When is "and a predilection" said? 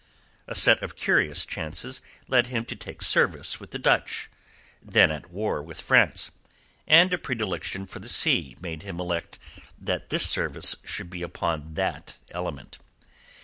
6.87-7.85